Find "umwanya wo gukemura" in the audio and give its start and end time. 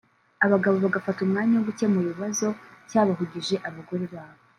1.23-2.07